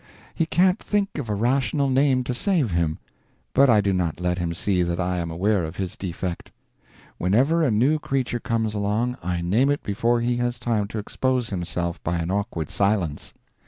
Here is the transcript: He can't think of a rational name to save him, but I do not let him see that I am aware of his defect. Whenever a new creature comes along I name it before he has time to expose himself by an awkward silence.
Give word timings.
He 0.33 0.47
can't 0.47 0.79
think 0.79 1.19
of 1.19 1.29
a 1.29 1.35
rational 1.35 1.87
name 1.87 2.23
to 2.23 2.33
save 2.33 2.71
him, 2.71 2.97
but 3.53 3.69
I 3.69 3.81
do 3.81 3.93
not 3.93 4.19
let 4.19 4.39
him 4.39 4.51
see 4.55 4.81
that 4.81 4.99
I 4.99 5.19
am 5.19 5.29
aware 5.29 5.63
of 5.63 5.75
his 5.75 5.95
defect. 5.95 6.49
Whenever 7.19 7.61
a 7.61 7.69
new 7.69 7.99
creature 7.99 8.39
comes 8.39 8.73
along 8.73 9.15
I 9.21 9.41
name 9.41 9.69
it 9.69 9.83
before 9.83 10.19
he 10.21 10.37
has 10.37 10.57
time 10.57 10.87
to 10.87 10.97
expose 10.97 11.51
himself 11.51 12.03
by 12.03 12.17
an 12.17 12.31
awkward 12.31 12.71
silence. 12.71 13.31